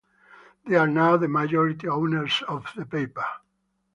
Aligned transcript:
They 0.65 0.75
are 0.77 0.87
now 0.87 1.15
the 1.17 1.27
majority 1.27 1.87
owners 1.87 2.41
of 2.47 2.65
the 2.75 2.87
paper. 2.87 3.23